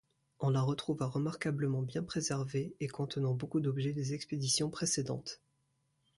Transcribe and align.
On 0.39 0.49
la 0.49 0.63
retrouva 0.63 1.05
remarquablement 1.05 1.83
bien 1.83 2.01
préservée 2.01 2.73
et 2.79 2.87
contenant 2.87 3.35
beaucoup 3.35 3.59
d'objets 3.59 3.93
des 3.93 4.15
expéditions 4.15 4.71
précédentes. 4.71 5.43